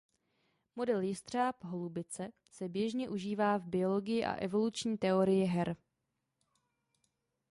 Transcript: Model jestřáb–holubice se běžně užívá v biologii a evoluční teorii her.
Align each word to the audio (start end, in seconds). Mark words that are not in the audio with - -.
Model 0.75 1.01
jestřáb–holubice 1.01 2.31
se 2.51 2.69
běžně 2.69 3.09
užívá 3.09 3.57
v 3.57 3.67
biologii 3.67 4.25
a 4.25 4.33
evoluční 4.33 4.97
teorii 4.97 5.45
her. 5.45 5.75